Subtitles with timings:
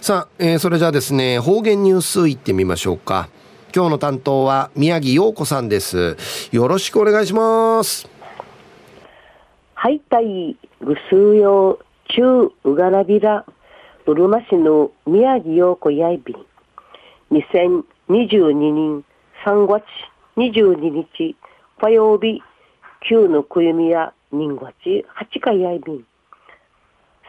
[0.00, 3.28] さあ、えー、それじゃあですね、方言ニュースいってみましょうか。
[3.74, 6.16] 今日の担当は宮城洋子さんです。
[6.52, 8.08] よろしくお願いします。
[9.74, 13.44] はい、たい、ぐすうよう、ちゅう、うがらびら、
[14.06, 16.46] うるま市の宮城洋子やいびん。
[17.30, 19.04] 2022年
[19.44, 19.84] 3月
[20.36, 21.36] 22日、
[21.80, 22.42] 火曜日、
[23.08, 26.06] 旧のくゆみや人月8回やいびん。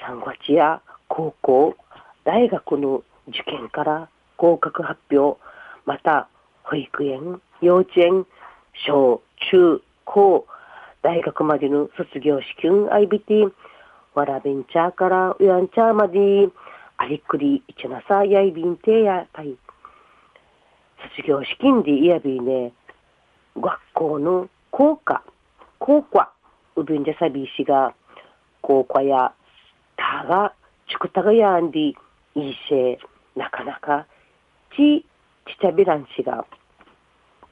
[0.08, 1.76] 3月や高校、
[2.24, 5.40] 大学の受験から合格発表、
[5.86, 6.28] また
[6.64, 8.26] 保育園、幼稚園、
[8.86, 9.22] 小、
[9.52, 10.46] 中、高、
[11.02, 13.52] 大学までの卒業試験 IBT、
[14.14, 16.50] わらべんちゃからうやんちゃまで、
[16.98, 19.58] ありっくりいちなさやいびんてやたい。
[21.16, 22.74] 卒業試験でいやびね、
[23.58, 25.24] 学校の校歌、
[25.80, 26.32] 校歌、
[26.76, 27.96] うびんじゃさびしが、
[28.62, 29.34] 校歌や、
[29.98, 30.54] たが、
[30.88, 31.94] ちくたがやんで、
[32.36, 33.00] いいせ、
[33.36, 34.08] なかなか、
[34.76, 35.06] ち、ち
[35.60, 36.46] ちゃびらんしが、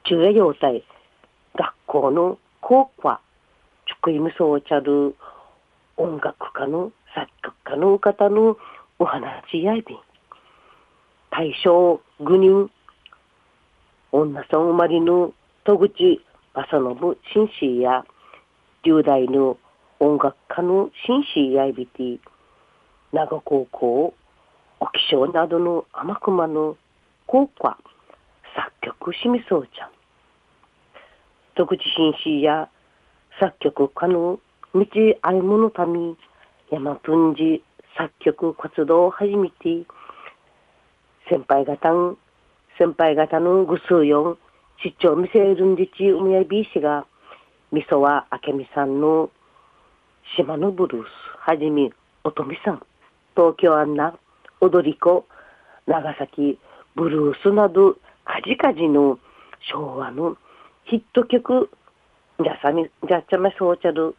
[0.04, 0.82] 中夜要塞、
[1.54, 3.20] 学校の校歌、
[3.86, 5.14] ちくいむそうちゃる、
[5.96, 8.56] 音楽家の作曲家の方の
[8.98, 9.98] お話やいびん。
[11.30, 12.70] 大正愚人
[14.12, 15.32] 女村生まれの
[15.64, 16.20] 戸口
[16.54, 16.80] 正
[17.32, 18.04] 信紳士や
[18.84, 19.56] 10代の
[20.00, 22.18] 音楽家の紳士やいびて
[23.12, 24.14] 長高校
[24.80, 26.76] 沖小などの天熊の
[27.26, 27.76] 高校
[28.56, 29.90] 作曲しみそうちゃん。
[31.54, 32.68] 戸口紳士や
[33.38, 34.40] 作曲家の
[34.74, 34.86] 道
[35.22, 36.14] あいものため
[36.70, 37.62] 山文字
[37.96, 39.84] 作曲活動を始めて
[41.28, 42.16] 先輩方
[42.78, 44.38] 先輩方のぐすうよん、
[44.82, 47.04] 出張見せるんでちうみやびしが、
[47.70, 49.28] みそはあけみさんの
[50.38, 51.06] 島のブルース、
[51.38, 51.90] はじめ
[52.24, 52.82] おとみさん、
[53.36, 54.18] 東京アンナ、
[54.60, 55.26] 踊り子、
[55.86, 56.58] 長崎
[56.94, 57.94] ブルースなど、
[58.24, 59.18] かじかじの
[59.72, 60.36] 昭和の
[60.84, 61.70] ヒット曲、
[62.42, 64.14] じゃさみ、じゃちゃまそうちゃる、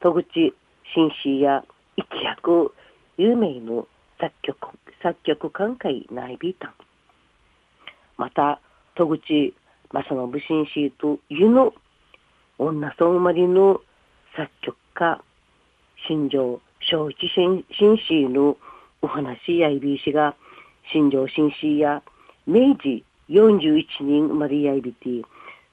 [0.00, 0.54] 戸口
[0.94, 1.64] 紳士や
[1.96, 2.72] 一躍
[3.16, 3.86] 有名の
[4.20, 4.58] 作曲、
[5.02, 6.74] 作曲寛解内ビータン。
[8.16, 8.60] また、
[8.94, 9.54] 戸口
[9.92, 11.72] 正信紳士と湯の
[12.58, 13.80] 女村生まれの
[14.36, 15.20] 作曲家、
[16.06, 17.64] 新庄正一紳
[17.98, 18.56] 士の
[19.04, 20.34] お話やいびいしが、
[20.90, 22.02] 新庄紳士や
[22.46, 25.08] 明治41人生まれやいびて、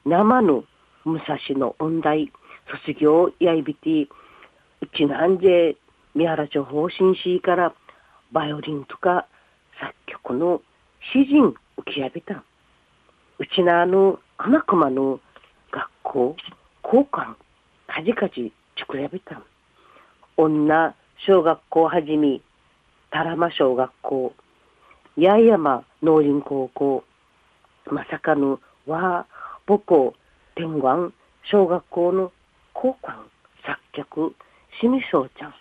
[0.06, 0.66] 生の
[1.06, 2.30] 武蔵の音大
[2.86, 4.10] 卒業やいびて、
[4.82, 5.78] うちなんで
[6.14, 7.74] 三原町方針士から
[8.34, 9.26] バイオリンとか
[9.80, 10.62] 作曲の
[11.14, 12.44] 詩人浮き上げた。
[13.40, 15.22] うちなあの天熊の
[15.72, 16.36] 学校、
[16.84, 17.36] 交換、
[17.88, 19.42] かじかじ作り上げた。
[20.36, 20.94] 女
[21.26, 22.42] 小学校はじめ、
[23.12, 24.34] たらま小学校、
[25.18, 27.04] 八重山農林高校、
[27.92, 29.26] まさかの和
[29.68, 30.16] 母校
[30.56, 31.14] 天眼
[31.44, 32.32] 小学校の
[32.74, 33.14] 交換
[33.66, 34.36] 作曲、
[34.80, 35.54] しみそうちゃん。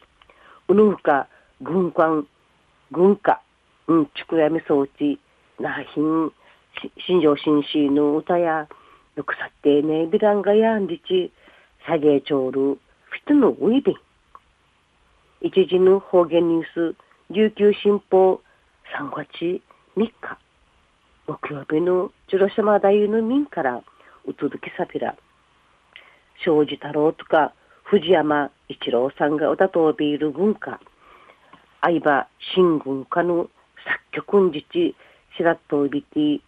[0.69, 1.27] うぬふか
[1.61, 2.27] 軍艦、
[2.93, 3.43] 軍歌、
[3.89, 5.19] うん、ちくやみ装置、
[5.59, 6.33] なひん、
[7.07, 8.69] 新庄新士の歌や、
[9.17, 11.33] よくさってね、ビランガやんりち、
[11.85, 13.97] 下げちょうる、フィトのウィビン。
[15.43, 16.97] 一時の方言ニュース、
[17.33, 18.41] 琉球新報、
[18.99, 19.63] 3月
[19.97, 20.13] 3日、
[21.29, 23.85] 木曜日のジュロシャマ大の民から、
[24.27, 25.15] うつづきさびら、
[26.45, 27.55] 庄司太郎とか、
[27.85, 30.81] 藤山一郎さんが歌とびいる文化、
[31.83, 33.49] 相葉新軍家の
[34.11, 34.97] 作曲んじち、
[35.37, 36.43] 白とびて、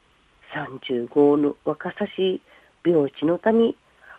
[0.52, 2.42] 35の若さし
[2.84, 3.76] 病地のため、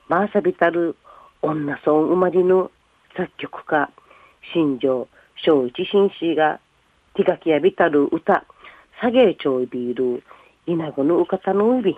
[0.07, 0.95] まさびたる
[1.41, 2.72] 女村生まれの
[3.18, 3.91] 作曲家、
[4.53, 5.09] 新庄
[5.44, 6.59] 正一紳士が
[7.16, 8.45] 手書きやびたる歌、
[9.01, 10.23] 下げちょいびる
[10.66, 11.97] 稲子のうかたのうび、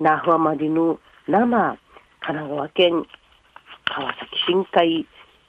[0.00, 1.78] 那覇までの生、
[2.20, 3.06] 神奈川県
[3.84, 5.06] 川崎深海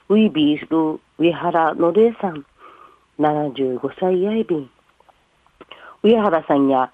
[0.09, 2.45] ウイビール上原のれいさん、
[3.19, 4.69] 75歳やいびん。
[6.01, 6.91] 上原さんや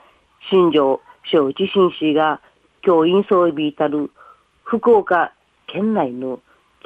[0.49, 0.99] 新庄
[1.31, 2.41] 小一新士が
[2.81, 4.11] 教員装備たる
[4.63, 5.33] 福岡
[5.67, 6.39] 県内の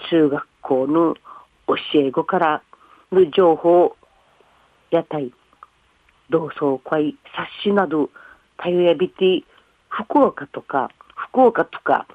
[0.09, 1.15] 中学校の
[1.67, 2.63] 教え子から
[3.11, 3.95] の情報、
[4.91, 5.31] 屋台、
[6.29, 8.09] 同窓会、冊子など、
[8.57, 9.43] たよやびて、
[9.89, 12.07] 福岡とか、福岡とか、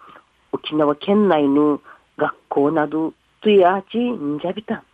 [0.53, 1.81] 沖縄県内の
[2.17, 3.13] 学校など、
[3.43, 4.85] とやちんじゃびた。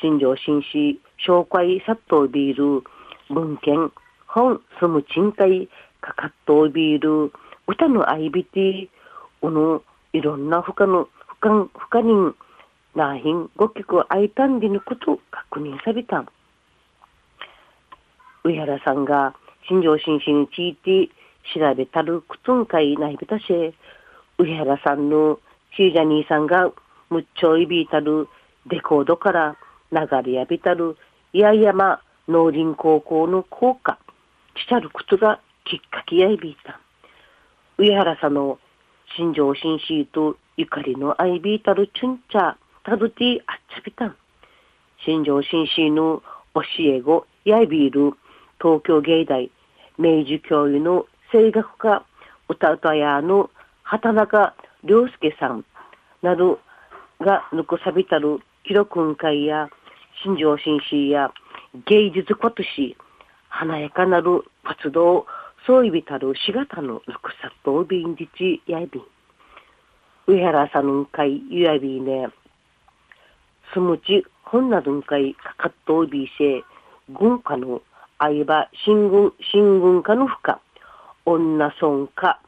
[0.00, 2.84] 新庄新士、紹介殺到ビール、
[3.30, 3.90] 文献、
[4.28, 5.68] 本そむ賃貸
[6.00, 7.32] かかっとビール
[7.66, 8.88] 歌のあいびて
[9.42, 9.82] うの
[10.12, 11.08] いろんな他の
[11.40, 11.48] 他
[11.90, 12.34] 他人
[12.98, 16.24] なひんごきくあいたんでぬこと確認された
[18.42, 19.36] 上原さんが
[19.68, 21.08] 新庄紳士について
[21.54, 23.44] 調べたるくつんかいないびたし、
[24.36, 25.38] 上原さんの
[25.76, 26.72] シージャニーさんが
[27.08, 28.26] むっちょいびいたる
[28.66, 29.56] デコードから
[29.92, 30.96] 流れやびたる
[31.32, 33.98] 八重山農林高校の校歌、
[34.56, 36.80] ちちゃる靴がきっかけやいびいた。
[37.78, 38.58] 上原さんの
[39.16, 42.54] 新庄紳士とゆかりのアイビータルチュンチャー、
[42.88, 44.16] タドティあっちゃびたん。
[45.04, 46.22] 新庄紳士の
[46.54, 48.14] 教え子、やいびる
[48.58, 49.50] 東京芸大
[49.98, 52.02] 明治教諭の声楽家、
[52.48, 53.50] 歌歌屋の
[53.82, 54.54] 畑中
[54.84, 55.66] 良介さん
[56.22, 56.60] など
[57.20, 59.68] が残さびたる記録会や
[60.24, 61.30] 新庄紳士や
[61.84, 62.96] 芸術今年
[63.50, 65.26] 華やかなる活動
[65.66, 69.02] そういびたるしがたのルクサとびんじちやいび。
[70.26, 72.28] 上原さんの会ゆやびね、
[73.72, 76.64] すむち本などんかいかかっとおびせ、
[77.10, 77.82] 軍家の
[78.18, 80.54] 相場新軍、新軍家の負荷、
[81.24, 82.40] 女村家、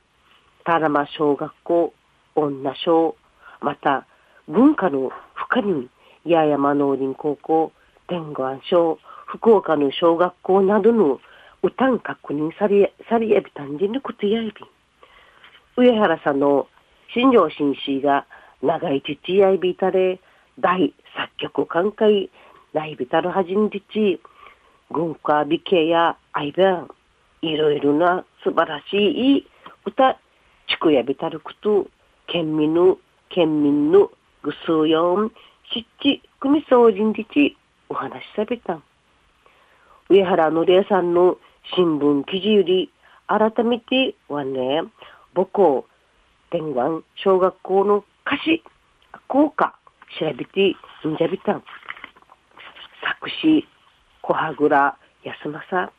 [0.65, 1.93] たらま小学校、
[2.35, 3.17] 女小、
[3.61, 4.07] また、
[4.49, 5.89] 文化の負荷に、
[6.25, 7.73] 八重山農林高校、
[8.09, 11.21] 天狗庵小、福岡の小学校などの
[11.63, 14.53] 歌ん確認され、されやびたんじのことやび。
[15.77, 16.67] 上原さんの
[17.15, 18.27] 新庄紳士が
[18.63, 20.21] 長い父やびたれ、
[20.59, 22.31] 大作曲寛解、
[22.73, 24.21] ないびたるはじんじち、
[24.91, 26.89] 軍歌美形や愛弁、
[27.43, 29.47] いろいろな素晴らしい
[29.87, 30.19] 歌、
[30.69, 31.87] 地区やびたるくと、
[32.27, 32.99] 県民の、
[33.29, 34.11] 県民の
[34.43, 35.31] ぐすうよん、
[35.73, 37.57] しっち、組総人じち、
[37.89, 38.81] お話しさびた。
[40.09, 41.39] 上原のりえさんの
[41.75, 42.93] 新聞記事より、
[43.27, 44.83] 改めてはね、
[45.35, 45.87] 母校、
[46.51, 48.63] 天眼小学校の歌詞、
[49.29, 49.77] 効果、
[50.19, 50.77] 調べて、
[51.09, 51.63] んじゃびたん。
[53.03, 53.67] 作詞、
[54.23, 55.93] 小羽倉安政、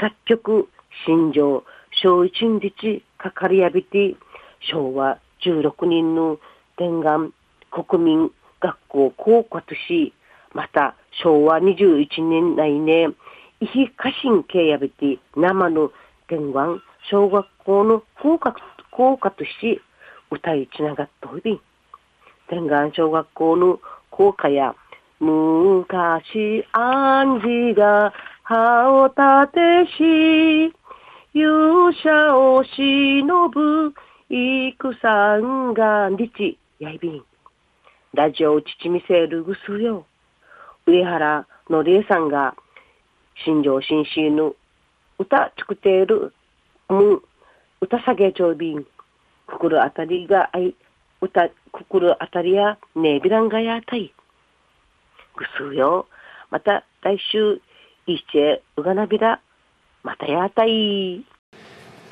[0.00, 0.68] 作曲、
[1.06, 1.64] 新庄、
[2.02, 4.14] 小一日、かかりやびて、
[4.60, 6.38] 昭和16人の
[6.76, 7.32] 天眼
[7.70, 8.30] 国民
[8.60, 10.12] 学校校とし、
[10.52, 13.08] また昭和21年内ね、
[13.60, 15.90] 遺品家臣系やびて生の
[16.28, 18.54] 天眼小学校の校歌
[18.90, 19.80] 校とし、
[20.30, 21.60] 歌いつながったおびん。
[22.48, 23.80] 天眼小学校の
[24.10, 24.74] 校歌や、
[25.20, 28.12] 昔、暗示が
[28.42, 30.74] 歯を立てし、
[31.32, 33.94] 勇者を忍ぶ
[34.30, 37.24] 戦が日、やいびん。
[38.12, 40.06] ラジオを父見せるぐすよ。
[40.86, 42.54] 上原のりえさんが、
[43.44, 44.54] 新庄新シの
[45.18, 46.32] 歌作っている、
[46.90, 47.22] う、
[47.80, 48.84] 歌下げちょうびん。
[49.46, 50.74] くくるあたりがあい、
[51.24, 54.12] 歌、くくるあたりや、ねびらんがやたい。
[55.36, 56.06] ぐすよ。
[56.50, 57.60] また来週、
[58.06, 59.40] いっちえ、うがなびら、
[60.02, 61.24] またやたい。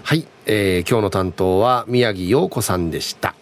[0.03, 3.35] はい、えー、今日の担当は宮城洋子さんでした。